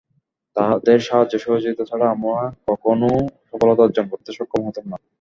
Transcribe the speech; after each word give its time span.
তাদের 0.55 0.97
সাহায্য-সহযোগিতা 1.07 1.83
ছাড়া 1.89 2.05
আমরা 2.13 2.35
কখনো 2.67 3.09
সফলতা 3.49 3.81
অর্জন 3.83 4.05
করতে 4.11 4.29
সক্ষম 4.37 4.61
হতাম 4.67 4.85
না। 4.91 4.97